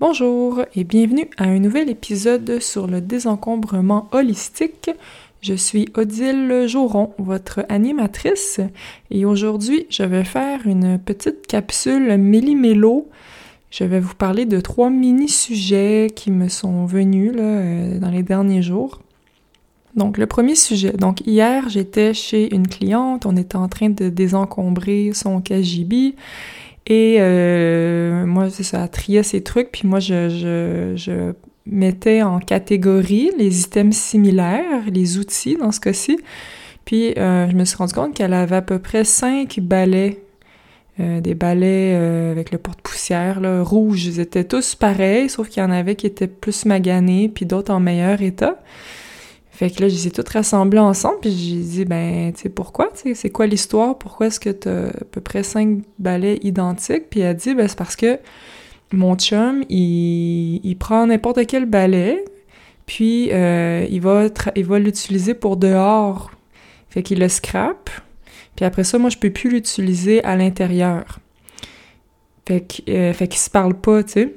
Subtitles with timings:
[0.00, 4.92] Bonjour et bienvenue à un nouvel épisode sur le désencombrement holistique.
[5.40, 8.60] Je suis Odile Joron, votre animatrice,
[9.10, 13.08] et aujourd'hui je vais faire une petite capsule méli-mélo.
[13.72, 18.62] Je vais vous parler de trois mini-sujets qui me sont venus euh, dans les derniers
[18.62, 19.00] jours.
[19.96, 20.92] Donc, le premier sujet.
[20.92, 26.14] Donc, hier, j'étais chez une cliente, on était en train de désencombrer son KGB.
[26.86, 31.32] Et euh, moi, c'est ça, trier ses trucs, puis moi, je,
[31.70, 36.18] mettais en catégorie les items similaires, les outils dans ce cas-ci.
[36.86, 40.22] Puis, euh, je me suis rendu compte qu'elle avait à peu près cinq balais
[40.98, 41.94] euh, des balais
[42.30, 44.06] avec le porte-poussière rouge.
[44.06, 47.72] Ils étaient tous pareils, sauf qu'il y en avait qui étaient plus maganés, puis d'autres
[47.72, 48.56] en meilleur état.
[49.58, 53.30] Fait que là, je les ai ensemble, puis j'ai dit, ben, tu sais, pourquoi, c'est
[53.30, 53.98] quoi l'histoire?
[53.98, 57.10] Pourquoi est-ce que t'as à peu près cinq balais identiques?
[57.10, 58.20] Puis elle a dit, ben, c'est parce que
[58.92, 62.24] mon chum, il, prend n'importe quel balai,
[62.86, 66.30] puis euh, il va, il va l'utiliser pour dehors.
[66.88, 67.90] Fait qu'il le scrape,
[68.54, 71.18] puis après ça, moi, je peux plus l'utiliser à l'intérieur.
[72.46, 74.34] Fait euh, qu'il se parle pas, tu sais.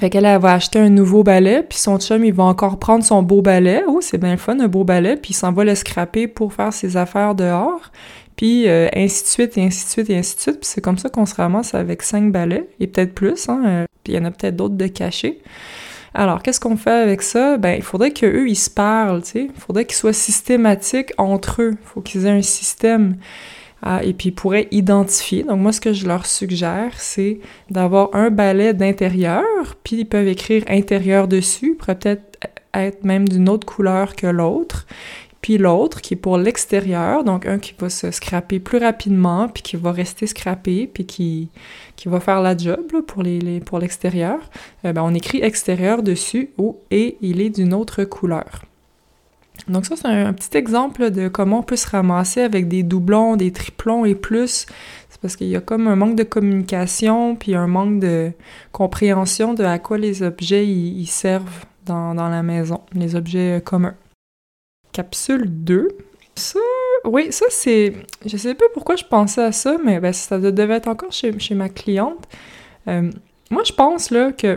[0.00, 3.04] Fait qu'elle, elle va acheter un nouveau balai, puis son chum, il va encore prendre
[3.04, 3.82] son beau balai.
[3.86, 6.72] Oh, c'est bien fun, un beau balai, puis il s'en va le scraper pour faire
[6.72, 7.92] ses affaires dehors.
[8.36, 10.60] Puis euh, ainsi de suite, et ainsi de suite, et ainsi de suite.
[10.60, 13.62] Puis c'est comme ça qu'on se ramasse avec cinq balais, et peut-être plus, hein.
[13.66, 15.40] Euh, puis il y en a peut-être d'autres de cachés.
[16.12, 17.56] Alors, qu'est-ce qu'on fait avec ça?
[17.56, 19.48] Ben, il faudrait qu'eux, ils se parlent, tu sais.
[19.52, 21.72] Il faudrait qu'ils soient systématiques entre eux.
[21.72, 23.16] Il faut qu'ils aient un système.
[24.02, 25.42] Et puis ils pourraient identifier.
[25.42, 27.40] Donc moi, ce que je leur suggère, c'est
[27.70, 29.44] d'avoir un balai d'intérieur,
[29.84, 32.38] puis ils peuvent écrire intérieur dessus, peut-être
[32.72, 34.86] être même d'une autre couleur que l'autre.
[35.44, 39.62] Puis l'autre qui est pour l'extérieur, donc un qui va se scraper plus rapidement, puis
[39.62, 41.50] qui va rester scrappé, puis qui,
[42.06, 44.38] va faire la job pour l'extérieur.
[44.86, 48.62] Euh, ben, on écrit extérieur dessus ou et il est d'une autre couleur.
[49.68, 53.36] Donc ça, c'est un, petit exemple de comment on peut se ramasser avec des doublons,
[53.36, 54.66] des triplons et plus.
[55.08, 58.32] C'est parce qu'il y a comme un manque de communication, puis un manque de
[58.72, 63.96] compréhension de à quoi les objets ils, servent dans, dans la maison, les objets communs.
[64.92, 65.88] Capsule 2.
[66.36, 66.58] Ça,
[67.04, 67.94] oui, ça c'est...
[68.26, 71.38] Je sais pas pourquoi je pensais à ça, mais ben, ça devait être encore chez,
[71.38, 72.26] chez ma cliente.
[72.88, 73.10] Euh,
[73.50, 74.56] moi, je pense là que,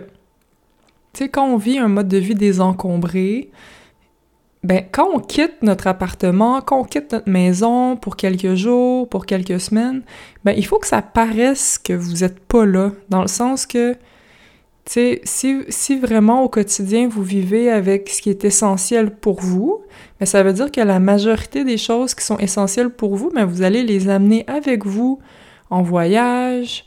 [1.13, 3.51] tu sais, quand on vit un mode de vie désencombré,
[4.63, 9.25] ben, quand on quitte notre appartement, quand on quitte notre maison pour quelques jours, pour
[9.25, 10.01] quelques semaines,
[10.43, 13.93] ben, il faut que ça paraisse que vous êtes pas là, dans le sens que,
[13.93, 13.99] tu
[14.85, 19.81] sais, si, si vraiment au quotidien vous vivez avec ce qui est essentiel pour vous,
[20.19, 23.45] ben, ça veut dire que la majorité des choses qui sont essentielles pour vous, ben,
[23.45, 25.19] vous allez les amener avec vous
[25.69, 26.85] en voyage,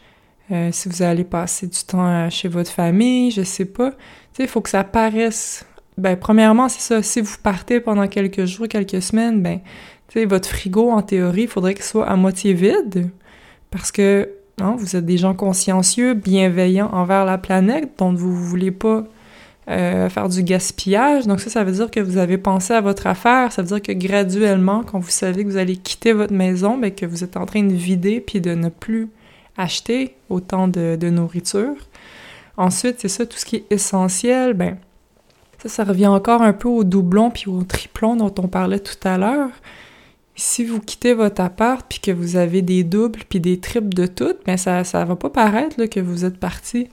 [0.51, 3.91] euh, si vous allez passer du temps chez votre famille, je sais pas.
[3.91, 3.97] Tu
[4.33, 5.65] sais, il faut que ça paraisse
[6.01, 7.03] ben, premièrement, c'est ça.
[7.03, 9.61] Si vous partez pendant quelques jours, quelques semaines, ben,
[10.09, 13.11] tu sais, votre frigo, en théorie, il faudrait qu'il soit à moitié vide.
[13.71, 14.29] Parce que,
[14.61, 19.05] non, vous êtes des gens consciencieux, bienveillants envers la planète, donc vous voulez pas
[19.69, 21.27] euh, faire du gaspillage.
[21.27, 23.53] Donc ça, ça veut dire que vous avez pensé à votre affaire.
[23.53, 26.91] Ça veut dire que graduellement, quand vous savez que vous allez quitter votre maison, ben,
[26.91, 29.09] que vous êtes en train de vider puis de ne plus
[29.57, 31.77] acheter autant de, de nourriture.
[32.57, 34.77] Ensuite, c'est ça, tout ce qui est essentiel, ben,
[35.63, 38.97] ça, ça revient encore un peu au doublon puis au triplon dont on parlait tout
[39.07, 39.51] à l'heure.
[40.35, 44.07] Si vous quittez votre appart puis que vous avez des doubles puis des triples de
[44.07, 46.89] toutes, mais ben ça ça va pas paraître là, que vous êtes parti.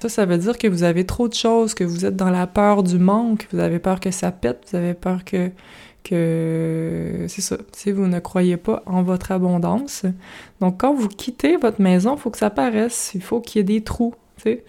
[0.00, 2.46] Ça, ça veut dire que vous avez trop de choses, que vous êtes dans la
[2.46, 5.50] peur du manque, vous avez peur que ça pète, vous avez peur que
[6.04, 10.04] que c'est ça, si vous ne croyez pas en votre abondance.
[10.60, 13.60] Donc quand vous quittez votre maison, il faut que ça paraisse, il faut qu'il y
[13.60, 14.64] ait des trous, tu sais.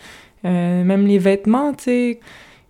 [0.45, 2.19] Euh, même les vêtements, tu sais,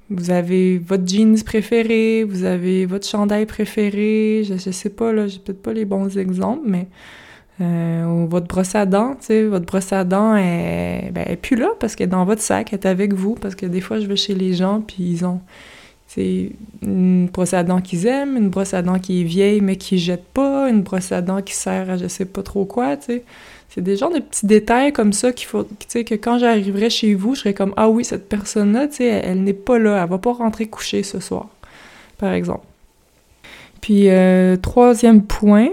[0.10, 5.28] vous avez votre jeans préféré, vous avez votre chandail préféré, je, je sais pas, là,
[5.28, 6.88] j'ai peut-être pas les bons exemples, mais
[7.62, 11.58] euh, votre brosse à dents, tu sais, votre brosse à dents est, ben, est plus
[11.58, 14.00] là parce qu'elle est dans votre sac, elle est avec vous, parce que des fois,
[14.00, 15.42] je vais chez les gens, puis ils ont,
[16.08, 19.76] c'est une brosse à dents qu'ils aiment, une brosse à dents qui est vieille mais
[19.76, 22.98] qui jette pas, une brosse à dents qui sert à je sais pas trop quoi,
[22.98, 23.24] tu sais.
[23.80, 26.90] C'est des genres de petits détails comme ça qu'il faut, tu sais, que quand j'arriverai
[26.90, 30.04] chez vous, je serais comme ah oui cette personne-là, tu sais, elle, n'est pas là,
[30.04, 31.48] elle va pas rentrer coucher ce soir,
[32.18, 32.66] par exemple.
[33.80, 35.70] Puis euh, troisième point,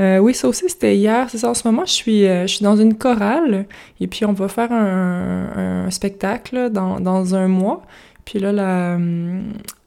[0.00, 1.28] euh, oui, ça aussi c'était hier.
[1.28, 1.50] C'est ça.
[1.50, 3.66] En ce moment, je suis, euh, je suis dans une chorale
[4.00, 7.82] et puis on va faire un, spectacle dans, dans un mois.
[8.24, 8.98] Puis là, la,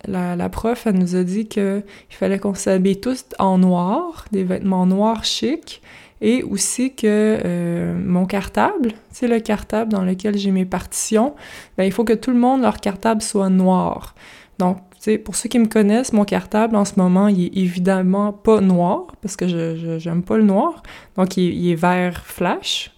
[0.07, 1.81] la, la, prof, elle nous a dit qu'il
[2.11, 5.81] fallait qu'on s'habille tous en noir, des vêtements noirs chics,
[6.25, 11.35] et aussi que euh, mon cartable, c'est le cartable dans lequel j'ai mes partitions,
[11.77, 14.15] ben, il faut que tout le monde, leur cartable soit noir.
[14.57, 14.79] Donc,
[15.23, 19.05] pour ceux qui me connaissent, mon cartable en ce moment, il est évidemment pas noir,
[19.21, 20.81] parce que je j'aime pas le noir.
[21.15, 22.91] Donc, il, est vert flash,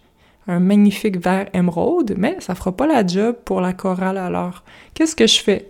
[0.48, 4.64] un magnifique vert émeraude, mais ça fera pas la job pour la chorale alors.
[4.94, 5.68] Qu'est-ce que je fais?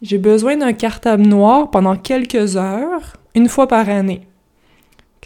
[0.00, 4.26] J'ai besoin d'un cartable noir pendant quelques heures, une fois par année.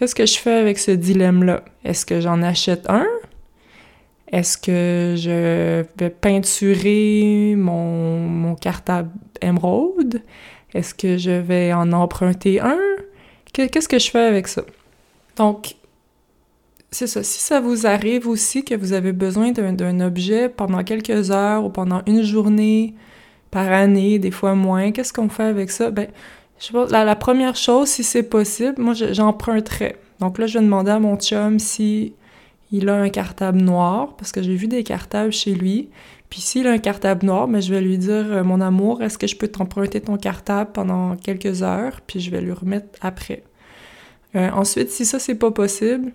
[0.01, 1.63] Qu'est-ce que je fais avec ce dilemme-là?
[1.85, 3.07] Est-ce que j'en achète un?
[4.33, 9.11] Est-ce que je vais peinturer mon, mon cartable
[9.43, 10.23] émeraude?
[10.73, 12.79] Est-ce que je vais en emprunter un?
[13.53, 14.63] Qu'est-ce que je fais avec ça?
[15.37, 15.75] Donc,
[16.91, 17.23] c'est ça.
[17.23, 21.69] Si ça vous arrive aussi que vous avez besoin d'un objet pendant quelques heures ou
[21.69, 22.95] pendant une journée
[23.51, 25.91] par année, des fois moins, qu'est-ce qu'on fait avec ça?
[25.91, 26.09] Ben,
[26.91, 29.97] la première chose, si c'est possible, moi, j'emprunterais.
[30.21, 32.15] Donc là, je vais demander à mon chum si
[32.73, 35.89] il a un cartable noir, parce que j'ai vu des cartables chez lui.
[36.29, 39.03] Puis s'il a un cartable noir, mais ben, je vais lui dire euh, Mon amour,
[39.03, 42.01] est-ce que je peux t'emprunter ton cartable pendant quelques heures?
[42.07, 43.43] Puis je vais lui remettre après.
[44.37, 46.13] Euh, ensuite, si ça, c'est pas possible,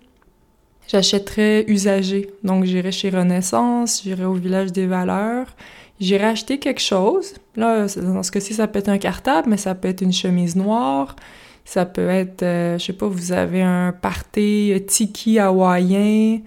[0.87, 2.29] j'achèterai usagé.
[2.43, 5.47] Donc j'irai chez Renaissance, j'irai au village des valeurs,
[5.99, 7.35] j'irai acheter quelque chose.
[7.55, 10.55] Là, dans ce cas-ci, ça peut être un cartable, mais ça peut être une chemise
[10.55, 11.15] noire,
[11.63, 16.39] ça peut être, euh, je sais pas, vous avez un party euh, tiki hawaïen,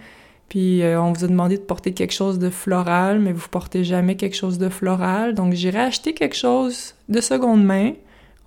[0.49, 3.85] puis euh, on vous a demandé de porter quelque chose de floral, mais vous portez
[3.85, 5.35] jamais quelque chose de floral.
[5.35, 7.93] Donc j'irai acheter quelque chose de seconde main,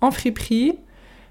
[0.00, 0.78] en friperie,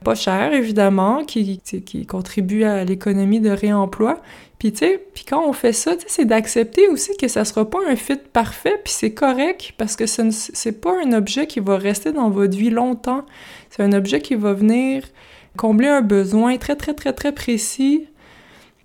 [0.04, 1.62] pas cher évidemment, qui,
[2.08, 4.22] contribue à l'économie de réemploi.
[4.60, 7.96] Puis tu sais, quand on fait ça, c'est d'accepter aussi que ça sera pas un
[7.96, 12.12] fit parfait, puis c'est correct parce que ce c'est pas un objet qui va rester
[12.12, 13.26] dans votre vie longtemps.
[13.70, 15.04] C'est un objet qui va venir
[15.58, 18.08] combler un besoin très, très, très, très précis.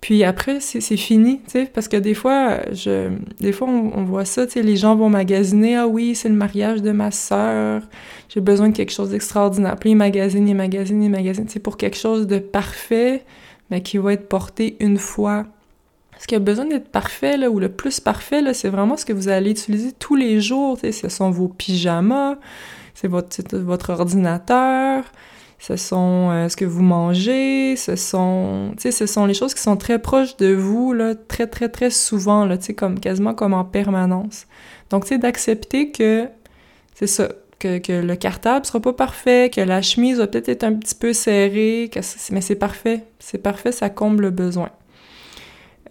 [0.01, 3.09] Puis après, c'est fini, tu sais, parce que des fois, je,
[3.39, 6.35] des fois, on, voit ça, tu sais, les gens vont magasiner, ah oui, c'est le
[6.35, 7.81] mariage de ma sœur,
[8.29, 9.75] j'ai besoin de quelque chose d'extraordinaire.
[9.75, 13.25] Puis ils magasinent, ils magasinent, ils magasinent, c'est pour quelque chose de parfait,
[13.71, 15.45] mais qui va être porté une fois.
[16.19, 19.05] Ce qui a besoin d'être parfait, là, ou le plus parfait, là, c'est vraiment ce
[19.05, 22.35] que vous allez utiliser tous les jours, tu sais, ce sont vos pyjamas,
[22.93, 25.03] c'est votre, votre ordinateur,
[25.59, 29.77] ce sont euh, ce que vous mangez, ce sont, ce sont les choses qui sont
[29.77, 34.45] très proches de vous, là, très, très, très souvent, là, comme, quasiment comme en permanence.
[34.89, 36.27] Donc, tu sais, d'accepter que,
[36.93, 40.63] c'est ça, que, que, le cartable sera pas parfait, que la chemise va peut-être être
[40.63, 41.89] un petit peu serrée,
[42.31, 44.69] mais c'est parfait, c'est parfait, ça comble le besoin.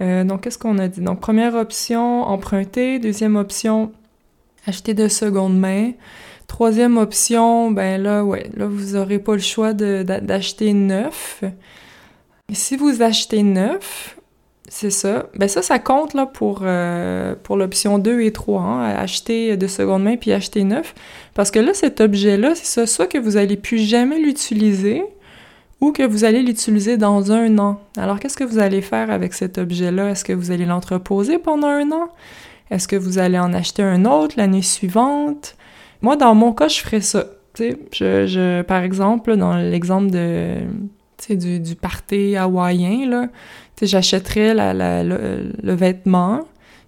[0.00, 1.00] Euh, donc, qu'est-ce qu'on a dit?
[1.00, 2.98] Donc, première option, emprunter.
[2.98, 3.92] Deuxième option,
[4.66, 5.92] acheter de seconde main.
[6.46, 11.42] Troisième option, ben là, ouais, là, vous aurez pas le choix d'acheter neuf.
[12.52, 14.16] si vous achetez neuf,
[14.68, 15.26] c'est ça.
[15.34, 19.66] Ben ça, ça compte là pour, euh, pour l'option 2 et 3, hein, acheter de
[19.66, 20.94] seconde main puis acheter neuf.
[21.34, 25.04] Parce que là, cet objet-là, c'est ça, soit que vous allez plus jamais l'utiliser
[25.80, 27.80] ou que vous allez l'utiliser dans un an.
[27.96, 30.10] Alors, qu'est-ce que vous allez faire avec cet objet-là?
[30.10, 32.08] Est-ce que vous allez l'entreposer pendant un an?
[32.70, 35.56] Est-ce que vous allez en acheter un autre l'année suivante?
[36.02, 37.24] Moi, dans mon cas, je ferais ça.
[37.58, 40.56] Je, je, par exemple, dans l'exemple de,
[41.30, 43.28] du, du party hawaïen,
[43.80, 46.40] j'achèterais le, vêtement,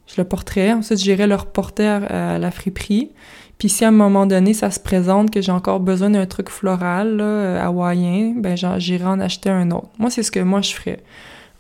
[0.06, 3.10] je le porterais, ensuite j'irais le reporter à, la friperie.
[3.58, 6.48] Puis si à un moment donné, ça se présente que j'ai encore besoin d'un truc
[6.48, 9.88] floral, là, hawaïen, ben j'irai en acheter un autre.
[9.98, 11.00] Moi, c'est ce que moi je ferais.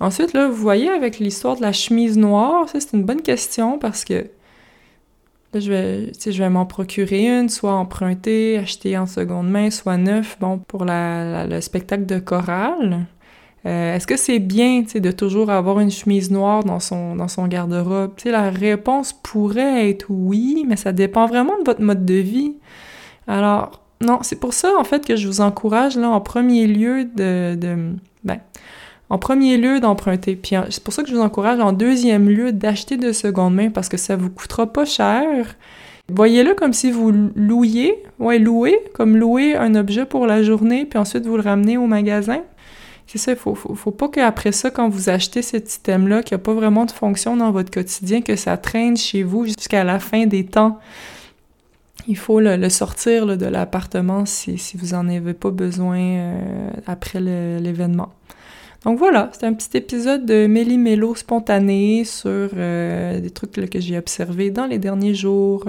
[0.00, 3.80] Ensuite, là, vous voyez, avec l'histoire de la chemise noire, ça, c'est une bonne question
[3.80, 4.30] parce que
[5.54, 9.96] Là, je vais, je vais m'en procurer une, soit emprunter, acheter en seconde main, soit
[9.96, 13.06] neuf, bon, pour la, le spectacle de chorale.
[13.66, 17.48] Euh, est-ce que c'est bien, de toujours avoir une chemise noire dans son, dans son
[17.48, 18.12] garde-robe?
[18.24, 22.54] La réponse pourrait être oui, mais ça dépend vraiment de votre mode de vie.
[23.26, 27.04] Alors, non, c'est pour ça, en fait, que je vous encourage, là, en premier lieu,
[27.04, 28.38] de, de ben,
[29.10, 30.36] en premier lieu d'emprunter.
[30.36, 33.70] Puis c'est pour ça que je vous encourage en deuxième lieu d'acheter de seconde main
[33.70, 35.56] parce que ça vous coûtera pas cher.
[36.10, 40.98] Voyez-le comme si vous louiez, ouais, louez, comme louer un objet pour la journée, puis
[40.98, 42.40] ensuite vous le ramenez au magasin.
[43.06, 46.34] C'est ça, il faut, faut, faut, pas qu'après ça, quand vous achetez cet item-là, qui
[46.34, 49.98] a pas vraiment de fonction dans votre quotidien, que ça traîne chez vous jusqu'à la
[49.98, 50.78] fin des temps.
[52.06, 57.20] Il faut le, sortir de l'appartement si, si vous en avez pas besoin euh, après
[57.20, 58.12] l'événement.
[58.84, 63.98] Donc voilà, c'est un petit épisode de méli-mélo spontané sur euh, des trucs que j'ai
[63.98, 65.64] observés dans les derniers jours.